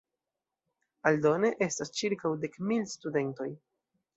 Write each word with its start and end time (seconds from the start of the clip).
Aldone 1.09 1.53
estas 1.67 1.93
ĉirkaŭ 1.99 2.33
dek 2.47 2.59
mil 2.71 2.89
studentoj. 2.95 3.51